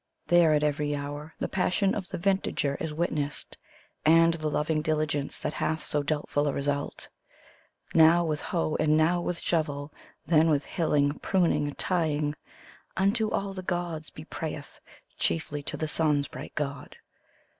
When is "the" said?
1.37-1.47, 2.09-2.17, 4.33-4.47, 13.53-13.61, 15.77-15.87